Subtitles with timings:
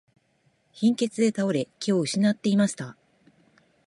[0.73, 2.97] 貧血で倒れ、気を失っていました。